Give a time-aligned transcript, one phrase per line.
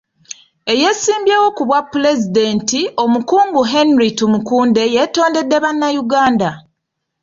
[0.71, 6.49] Eyeesimbyewo ku bwapulezidenti, omukungu Henry Tumukunde, yeetondedde Bannayuganda.